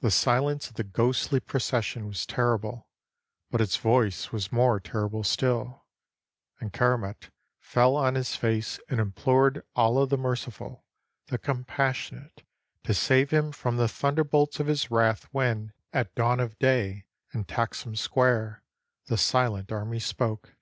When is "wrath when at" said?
14.90-16.12